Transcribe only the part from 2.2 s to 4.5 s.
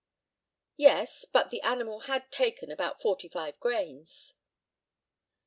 taken about 45 grains.